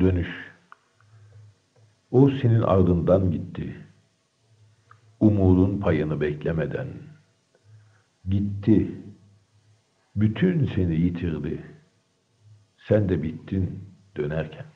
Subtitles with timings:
[0.00, 0.28] Dönüş.
[2.10, 3.76] O senin ardından gitti.
[5.20, 6.88] Umudun payını beklemeden.
[8.28, 8.90] Gitti.
[10.16, 11.62] Bütün seni yitirdi.
[12.88, 13.80] Sen de bittin
[14.16, 14.66] dönerken.